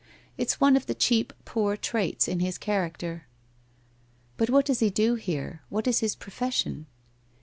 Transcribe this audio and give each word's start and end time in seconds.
It's 0.35 0.59
one 0.59 0.75
of 0.75 0.87
the 0.87 0.95
cheap, 0.95 1.31
poor 1.45 1.77
traits 1.77 2.27
in 2.27 2.39
his 2.39 2.57
character.' 2.57 3.27
'But 4.35 4.49
what 4.49 4.65
docs 4.65 4.79
he 4.79 4.89
do 4.89 5.13
here? 5.13 5.61
What 5.69 5.85
is 5.85 5.99
his 5.99 6.15
profes 6.15 6.53
sion 6.53 6.87